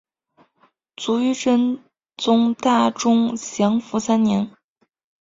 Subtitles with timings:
[0.97, 1.77] 卒于真
[2.17, 4.49] 宗大中祥符三年。